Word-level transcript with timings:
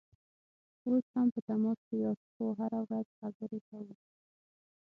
اوس 0.87 1.05
هم 1.13 1.27
په 1.33 1.39
تماس 1.47 1.79
کې 1.87 1.95
یاست؟ 2.03 2.27
هو، 2.35 2.47
هره 2.59 2.79
ورځ 2.85 3.07
خبرې 3.19 3.59
کوو 3.67 3.93